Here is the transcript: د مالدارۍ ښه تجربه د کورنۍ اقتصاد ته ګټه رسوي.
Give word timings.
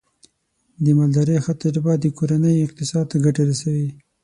د 0.83 0.85
مالدارۍ 0.97 1.37
ښه 1.45 1.53
تجربه 1.63 1.93
د 1.99 2.05
کورنۍ 2.17 2.55
اقتصاد 2.65 3.05
ته 3.11 3.17
ګټه 3.25 3.41
رسوي. 3.49 3.89